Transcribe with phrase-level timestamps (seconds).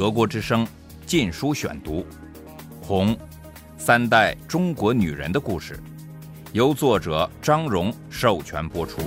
[0.00, 0.64] 德国之声
[1.04, 1.96] 《禁书选读》，
[2.80, 3.14] 《红》，
[3.76, 5.78] 三代中国女人的故事，
[6.54, 9.02] 由作者张荣授权播出。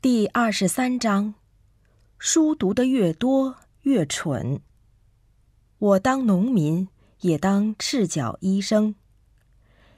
[0.00, 1.34] 第二十三章：
[2.20, 4.60] 书读得越多越蠢。
[5.78, 6.86] 我当农民，
[7.22, 8.94] 也当赤脚医生。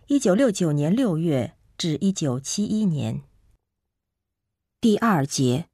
[0.06, 3.20] 一九六九年六月至一九七一年。
[4.79, 5.68] 第二节。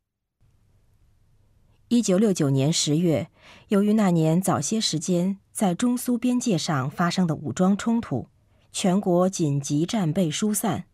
[1.88, 3.30] 一九六九年十月，
[3.66, 8.28] 由于那年早些时间在中苏边界上发生的武装冲突，
[8.70, 10.84] 全国紧急战备疏散。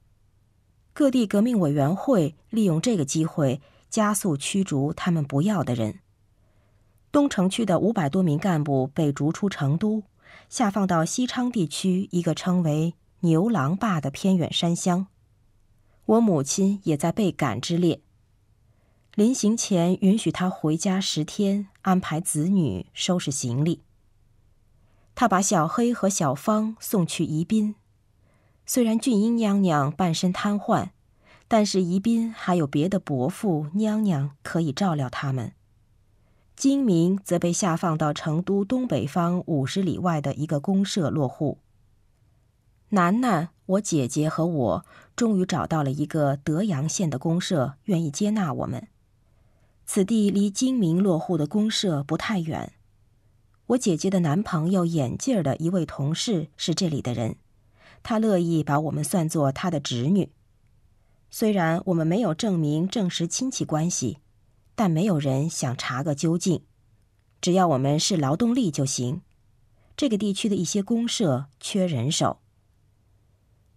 [0.94, 6.00] 各地革命委员会利用这个机会加速驱逐他们不要的人。
[7.12, 10.02] 东城区的五百多名干部被逐出成都，
[10.48, 15.08] 下放到西昌地区一个称为牛郎坝的偏远山乡。
[16.08, 18.00] 我母亲也在被赶之列。
[19.14, 23.83] 临行前允许他回家十天，安排子女收拾行李。
[25.14, 27.74] 他把小黑和小芳送去宜宾。
[28.64, 30.91] 虽然俊英娘娘半身瘫痪，
[31.46, 35.52] 但是宜宾还有别的伯父娘娘可以照料他们。
[36.56, 41.58] 金明则被下放到成都东北方五十里外的一个公社落户。
[42.90, 48.88] 楠楠，我姐姐和我终于找到了一个德阳县的公社，愿意接纳我们。
[49.84, 52.72] 此地离精明落户的公社不太远。
[53.66, 57.36] 我姐姐的男朋友眼镜的一位同事是这里的人。
[58.02, 60.30] 他乐意把我们算作他的侄女，
[61.30, 64.19] 虽然我们没有证明证实亲戚关系，
[64.74, 66.62] 但没有人想查个究竟。
[67.42, 69.20] 只要我们是劳动力就行。
[69.94, 72.39] 这个地区的一些公社缺人手，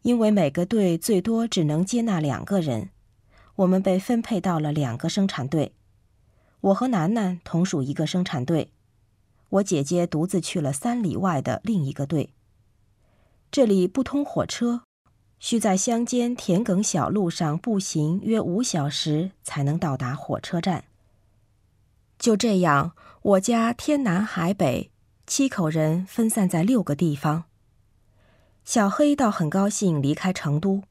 [0.03, 2.89] 因为每个队最多只能接纳两个人，
[3.57, 5.73] 我们被分配到了两个生产队。
[6.61, 8.71] 我和楠楠同属一个生产队，
[9.49, 12.33] 我姐姐独自去了三里外的另一个队。
[13.51, 14.83] 这里不通火车，
[15.39, 20.85] 需在乡间田埂小路上步行约五小时才能到达火车站。
[22.17, 24.89] 就这样，我家天南海北，
[25.27, 27.45] 七口人分散在六个地方。
[28.63, 30.83] 小黑倒很高兴离开成都，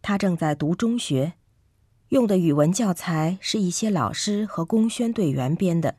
[0.00, 1.34] 他正在读中学，
[2.08, 5.96] 用的语文教材是一些老师和公宣队员编的，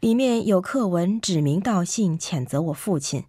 [0.00, 3.24] 里面有课文指名道姓谴责我父亲。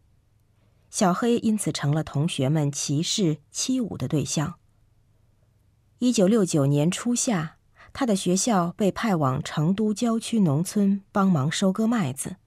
[0.90, 4.56] 小黑因此成了同学们歧视欺侮的对象。
[6.00, 7.57] 一九六九年初夏，
[7.94, 12.38] 他的学校被派往成都郊区农村帮忙收割麦子，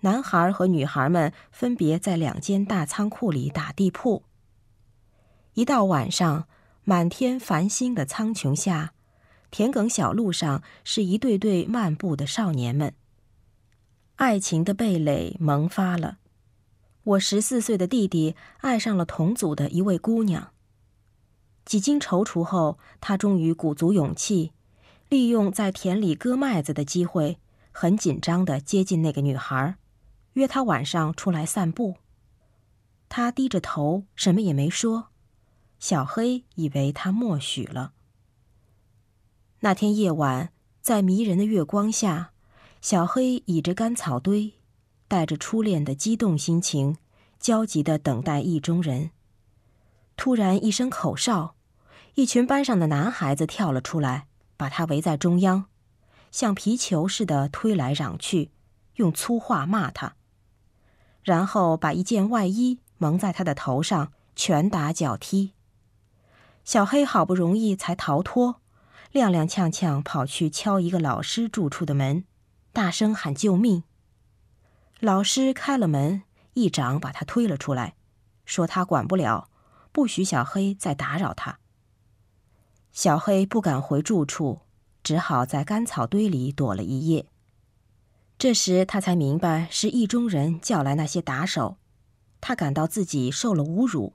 [0.00, 4.22] 男孩和女孩们分别在两间大仓库里打地铺。
[5.54, 6.46] 一到晚上，
[6.84, 8.92] 满天繁星的苍穹下，
[9.50, 12.94] 田埂小路上是一对对漫步的少年们。
[14.16, 16.18] 爱情的蓓蕾萌发了。
[17.02, 20.52] 我十四岁的弟弟爱上了同组的一位姑娘。
[21.64, 24.52] 几经踌躇后，他终于鼓足勇气，
[25.08, 27.38] 利用在田里割麦子的机会，
[27.72, 29.76] 很紧张地接近那个女孩，
[30.38, 31.96] 约他晚上出来散步。
[33.08, 35.08] 他低着头，什么也没说。
[35.80, 37.92] 小黑以为他默许了。
[39.60, 42.30] 那天夜晚，在迷人的月光下，
[42.80, 44.54] 小黑倚着干草堆。
[45.08, 46.98] 带着初恋的激动心情，
[47.40, 49.10] 焦急地等待意中人。
[50.16, 51.56] 突然一声口哨，
[52.14, 54.28] 一群班上的男孩子跳了出来，
[54.58, 55.64] 把他围在中央，
[56.30, 58.50] 像皮球似的推来嚷去，
[58.96, 60.14] 用粗话骂他，
[61.28, 65.52] 然后把一件外衣蒙在他的头上，拳打脚踢。
[66.64, 68.62] 小黑好不容易才逃脱，
[69.12, 72.24] 踉踉跄跄跑去敲一个老师住处的门，
[72.72, 73.82] 大声喊救命。
[75.00, 76.22] 老师开了门，
[76.54, 77.96] 一掌把他推了出来，
[78.46, 79.50] 说他管不了，
[79.92, 81.58] 不许小黑再打扰他。
[82.90, 84.60] 小黑不敢回住处，
[85.02, 87.26] 只好在干草堆里躲了一夜。
[88.38, 91.76] 这时他才明白是意中人叫来那些打手，
[92.40, 94.14] 他感到自己受了侮辱，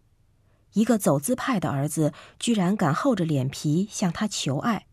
[0.72, 4.88] 一个走资派的儿子居然敢厚着脸皮向他求爱。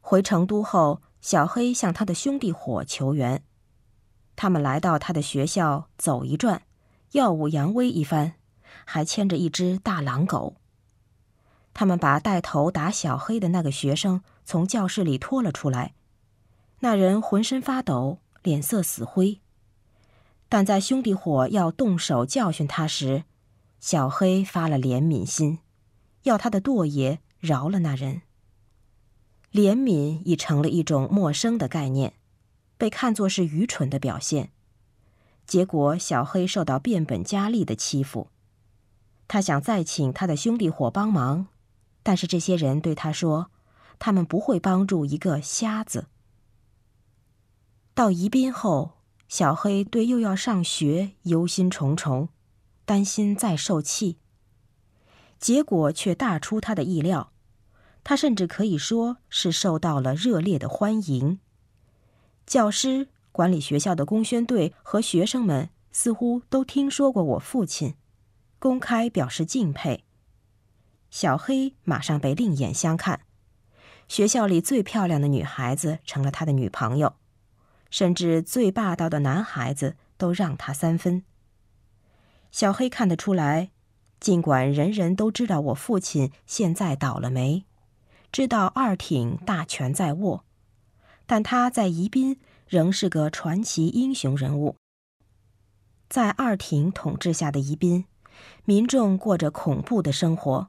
[0.00, 3.44] 回成都后，小黑向他的兄弟伙求援。
[4.36, 6.62] 他们来到他的学校走一转，
[7.12, 8.34] 耀武扬威一番，
[8.86, 10.56] 还牵着一只大狼狗。
[11.74, 15.94] 他们把带头打小黑的那个学生从教室里拖了出来，
[16.86, 19.40] 那人浑身发抖，脸色死灰。
[20.48, 23.24] 但在兄弟伙要动手教训他时，
[23.80, 25.58] 小黑发了怜悯心，
[26.22, 28.22] 要他的舵爷饶了那人。
[29.52, 32.12] 怜悯已成了一种陌生的概念，
[32.78, 34.52] 被看作是愚蠢的表现。
[35.44, 38.28] 结果，小黑受到变本加厉的欺负。
[39.26, 41.48] 他想再请他的兄弟伙帮忙，
[42.04, 43.50] 但是这些人对他说
[43.98, 46.06] ：“他们不会帮助一个瞎子。”
[47.96, 52.28] 到宜宾后，小黑对又要上学忧心忡忡，
[52.84, 54.18] 担心再受气。
[55.38, 57.32] 结果却大出他的意料。
[58.04, 61.40] 他甚至可以说是受到了热烈的欢迎。
[62.44, 67.94] 教师、管理学校的公宣队和学生们似乎都听说过我父亲，
[68.58, 70.04] 公开表示敬佩。
[71.08, 73.22] 小黑马上被另眼相看，
[74.06, 77.14] 学校里最漂亮的女孩子成了他的女朋友，
[77.90, 81.22] 甚至最霸道的男孩子都让他三分。
[82.50, 83.70] 小黑看得出来，
[84.18, 87.64] 尽管人人都知道我父亲现在倒了霉。
[88.32, 90.44] 知道二挺大权在握，
[91.26, 94.76] 但他在宜宾仍是个传奇英雄人物。
[96.08, 98.04] 在二挺统治下的宜宾，
[98.64, 100.68] 民众过着恐怖的生活，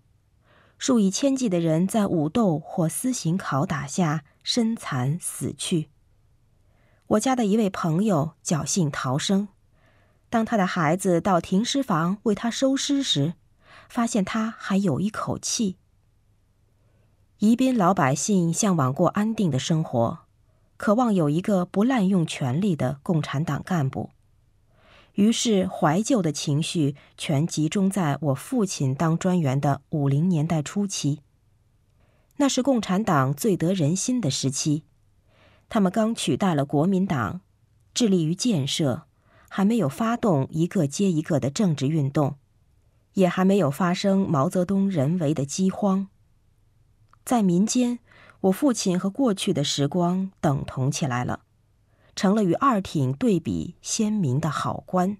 [0.78, 5.90] 数以千计的人在武斗或私刑拷打下身残死去。
[7.08, 9.48] 我家的一位朋友侥幸逃生，
[10.30, 13.36] 当他的孩子到停尸房为他收尸时，
[13.88, 15.78] 发现他还有一口气。
[17.40, 20.20] 宜宾老百姓向往过安定的生活，
[20.76, 24.10] 渴望有一个不滥用权力的共产党干部。
[25.14, 31.22] 于是，怀旧的情绪全集中在我父亲当专员的五零年代初期。
[32.36, 34.84] 那是共产党最得人心的时期，
[35.70, 37.42] 他们刚取代了国民党，
[37.94, 39.04] 致力于建设，
[39.50, 42.36] 还没有发动一个接一个的政治运动，
[43.14, 46.08] 也还没有发生毛泽东人为的饥荒。
[47.26, 48.00] 在民间，
[48.42, 51.42] 我父亲和过去的时光等同起来了，
[52.16, 55.18] 成了与二挺对比鲜明的好官。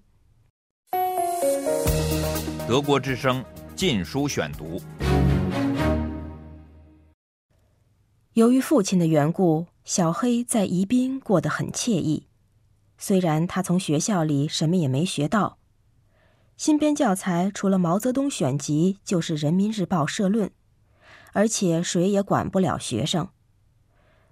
[2.66, 3.42] 德国之声
[3.74, 4.80] 《禁书选读》。
[8.38, 12.28] 由于父亲的缘故，小黑在宜宾过得很惬意。
[12.96, 15.58] 虽然他从学校里什么也没学到，
[16.56, 20.52] 新编教材除了毛泽东选集，就是《人民日报》社论。
[21.32, 23.28] 而且谁也管不了学生。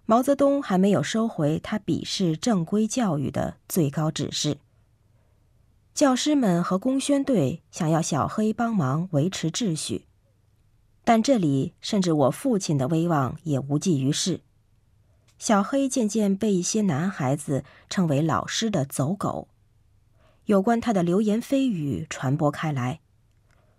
[0.05, 4.58] 毛泽东还没有收回他鄙视正规教育的最高指示。
[5.93, 10.06] 教师们和公宣队想要小黑帮忙维持秩序，
[11.06, 14.41] 但这里甚至我父亲的威望也无济于事。
[15.38, 19.47] 小黑渐渐被一些男孩子称为老师的走狗，
[20.47, 22.99] 有关他的流言蜚语传播开来。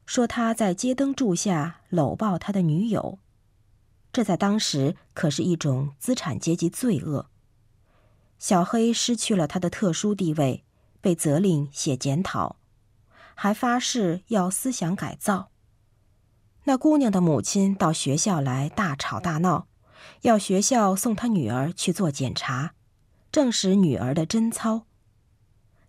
[0.05, 3.19] 说他在街灯柱下搂抱他的女友，
[4.13, 7.25] 这在当时可是一种资产阶级罪恶。
[8.39, 10.63] 小黑失去了他的特殊地位，
[11.01, 12.55] 被责令写检讨，
[13.35, 15.49] 还发誓要思想改造。
[16.67, 19.67] 那姑娘的母亲到学校来大吵大闹，
[20.23, 22.73] 要学校送她女儿去做检查，
[23.31, 24.85] 证实女儿的贞操。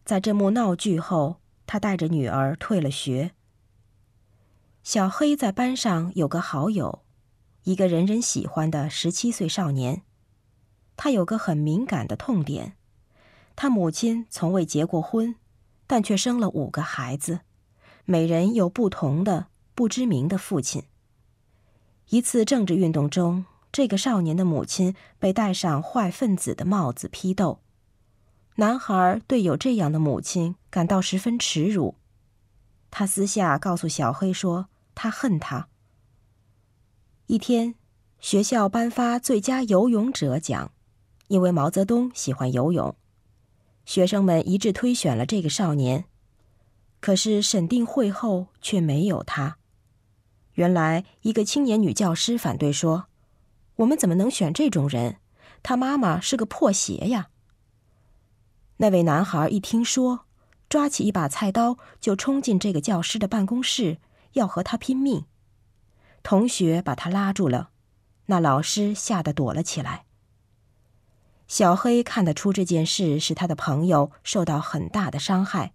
[0.04, 3.32] 在这幕闹剧后，他带着女儿退了学。
[4.84, 7.02] 小黑在班上有个好友，
[7.64, 10.02] 一个人人喜欢的十七岁少年。
[10.96, 12.76] 他有个很敏感的痛点，
[13.56, 15.34] 他母亲从未结过婚，
[15.88, 17.40] 但却生了五个孩子，
[18.04, 20.82] 每人有不同的不知名的父亲。
[22.08, 27.60] 一次政治运动中，这个少年的母亲被戴上坏分子的帽子批斗，
[28.56, 31.94] 男孩对有这样的母亲感到十分耻辱。
[32.90, 34.66] 他私下告诉小黑说。
[34.96, 35.68] 他恨他。
[37.28, 37.76] 一天，
[38.18, 40.72] 学校颁发最佳游泳者奖，
[41.28, 42.96] 因为毛泽东喜欢游泳，
[43.84, 46.06] 学生们一致推选了这个少年。
[46.98, 49.57] 可是审定会后却没有他。
[50.58, 53.06] 原来，一个青年女教师反对说
[53.78, 55.18] ：“我们怎么能选这种人？
[55.62, 57.28] 他妈妈是个破鞋呀！”
[58.78, 60.26] 那位男孩一听说，
[60.68, 63.98] 抓起一把菜刀就冲进这个教师的办公室。
[64.32, 65.24] 要和他拼命，
[66.22, 67.70] 同学把他拉住了，
[68.26, 70.04] 那老师吓得躲了起来。
[71.46, 75.72] 小黑看得出这件事使他的朋友受到很大的伤害，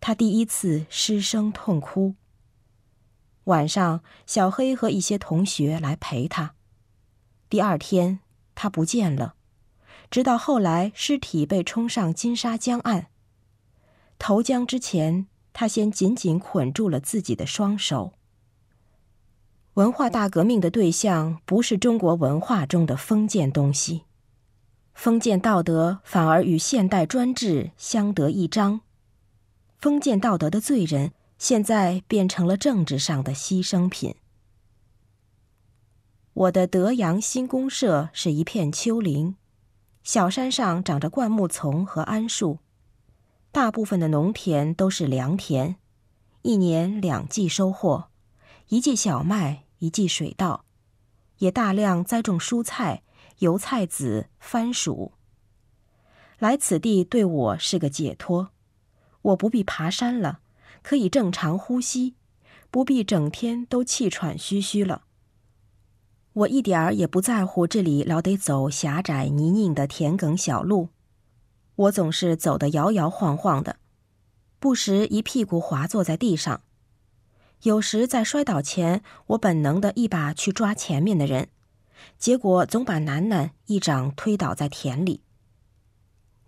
[0.00, 2.16] 他第一次失声痛哭。
[3.44, 6.54] 晚上，小黑和一些同学来陪他。
[7.48, 8.20] 第二天，
[8.54, 9.34] 他不见了，
[10.10, 13.08] 直到后来尸体被冲上金沙江岸。
[14.18, 15.26] 投江之前。
[15.54, 18.14] 他先紧紧捆住了自己的双手。
[19.74, 24.04] 文化大革命的对象不是中国文化中的封建东西，
[24.94, 28.80] 封建道德反而与现代专制相得益彰。
[29.76, 34.14] 封建道德的罪人，现在变成了政治上的牺牲品。
[36.34, 39.34] 我的德阳新公社是一片丘陵，
[40.04, 42.60] 小山上长着灌木丛和桉树，
[43.50, 45.74] 大部分的农田都是良田，
[46.42, 48.08] 一年两季收获。
[48.68, 50.64] 一季小麦，一季水稻，
[51.38, 53.02] 也大量栽种蔬菜、
[53.38, 55.10] 油菜籽、番薯。
[56.38, 58.50] 来此地对我是个解脱，
[59.22, 60.38] 我不必爬山了，
[60.82, 62.14] 可以正常呼吸，
[62.70, 65.04] 不必整天都气喘吁吁了。
[66.32, 70.88] 我一点儿也不在乎这里老得走狭窄泥泞的田埂小路，
[71.76, 73.76] 我总是走得摇摇晃晃的，
[74.58, 76.62] 不时一屁股滑坐在地上。
[77.62, 81.48] 有时在摔倒前，我本能的一把去抓前面的人，
[82.18, 85.20] 结果总把楠楠一掌推倒在田里。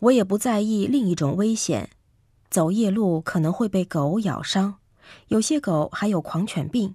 [0.00, 1.90] 我也不在意另一种危险，
[2.54, 4.76] 走夜路可能会被狗咬伤，
[5.26, 6.94] 有些狗还有狂犬病。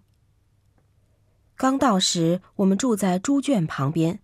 [1.57, 4.21] 刚到时，我们住在猪圈旁边，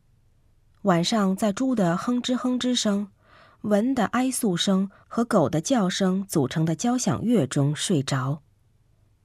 [0.83, 3.09] 晚上在猪的哼哧哼哧声、
[3.63, 8.41] 蚊的哀诉声和狗的叫声组成的交响乐中睡着。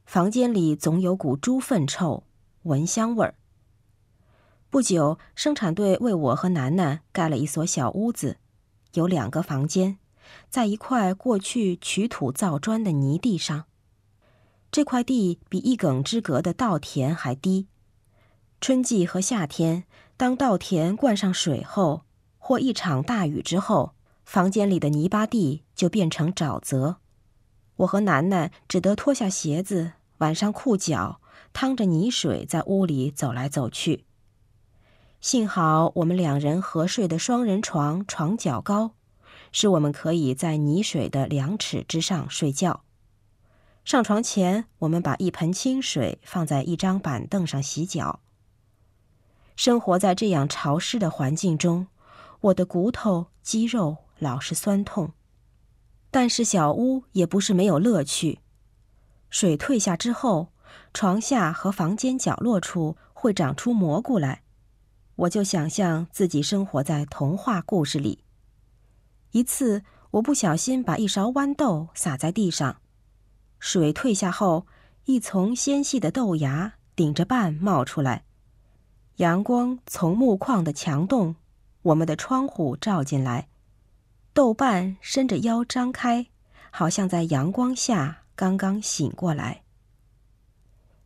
[0.04, 2.24] 房间里总有股猪粪臭，
[2.62, 3.36] 蚊香味儿。
[4.68, 8.38] 不久，生产队为我和楠楠盖了一所小屋子，
[8.94, 9.99] 有两个房间，
[10.48, 13.64] 在一块过去取土造砖的泥地上。
[14.70, 17.66] 这块地比一埂之隔的稻田还低。
[18.60, 19.84] 春季和夏天，
[20.16, 22.02] 当稻田灌上水后，
[22.38, 23.94] 或一场大雨之后，
[24.24, 26.96] 房间里的泥巴地就变成沼泽。
[27.76, 29.92] 我和楠楠只得脱下鞋子。
[30.20, 31.22] 挽上裤脚
[31.54, 34.04] 趟着泥水在屋里走来走去。
[35.18, 38.92] 幸好我们两人合睡的双人床床脚高，
[39.52, 42.82] 使我们可以在泥水的两尺之上睡觉。
[43.84, 48.20] 上床前，我们把一盆清水放在一张板凳上洗脚。
[49.56, 51.88] 生活在这样潮湿的环境中，
[52.40, 55.12] 我的骨头肌肉老是酸痛。
[56.10, 58.40] 但是小屋也不是没有乐趣。
[59.28, 60.48] 水退下之后，
[60.92, 64.42] 床下和房间角落处会长出蘑菇来，
[65.16, 68.24] 我就想象自己生活在童话故事里。
[69.32, 69.82] 一次，
[70.12, 72.80] 我不小心把一勺豌豆撒在地上，
[73.58, 74.66] 水退下后，
[75.04, 78.24] 一丛纤细的豆芽顶着瓣冒出来，
[79.16, 81.36] 阳光从木框的墙洞、
[81.82, 83.48] 我们的窗户照进来，
[84.32, 86.26] 豆瓣伸着腰张开，
[86.70, 88.18] 好像在阳光下。
[88.36, 89.64] 刚刚醒过来。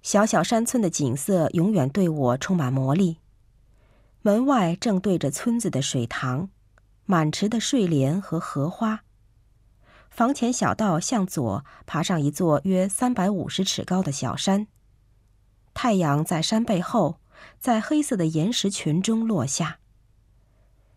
[0.02, 3.16] 小小山村的景色永远对我充满魔力。
[4.22, 6.48] 门外正对着村子的水塘，
[7.06, 9.04] 满池的睡莲和荷花。
[10.10, 14.68] 房前小道向左爬上一座约三百五十尺高的小山。
[15.74, 17.18] 太阳在山背后，
[17.58, 19.80] 在黑色的岩石群中落下。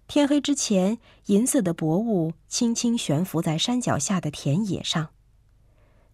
[0.05, 5.09] 天黑之前，银色的薄雾轻轻悬浮在山脚下的田野上。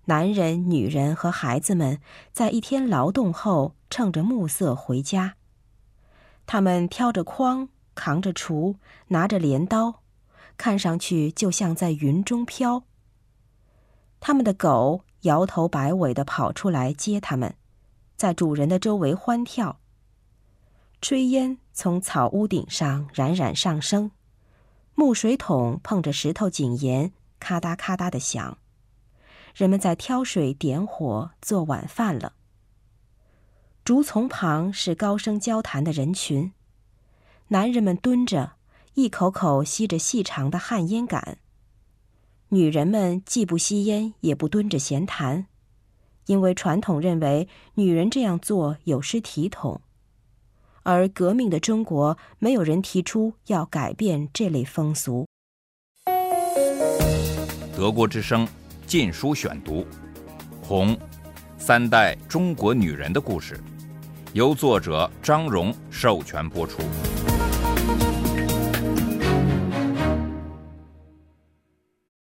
[0.06, 2.00] 男人、女人和孩子们
[2.32, 5.36] 在一天劳动后，乘着暮色回家。
[6.46, 8.76] 他们挑着筐，扛着锄，
[9.08, 10.02] 拿着镰刀，
[10.58, 12.84] 看上去就像在云中飘。
[14.20, 17.56] 他们的狗摇头摆尾的跑出来接他们，
[18.16, 19.80] 在主人的周围欢跳。
[21.02, 24.12] 炊烟从草屋顶上冉冉上升，
[24.96, 28.58] 木水桶碰着石头井沿，咔嗒咔嗒的响。
[29.54, 32.34] 人们在挑水、点火、做晚饭了。
[33.84, 36.54] 竹丛旁是高声交谈的人群，
[37.50, 38.54] 男人们蹲着，
[38.94, 41.38] 一口口吸着细长的旱烟杆；
[42.50, 45.48] 女人们既不吸烟，也不蹲着闲谈，
[46.26, 49.82] 因为传统认为女人这样做有失体统。
[50.84, 55.28] 而革命的中国，没有人提出要改变这类风俗。
[57.76, 58.48] 德国之声。
[58.86, 59.82] 禁书选读，
[60.62, 60.96] 《红
[61.58, 63.56] 三代中国女人的故事》，
[64.34, 66.84] 由作者张荣授权播出。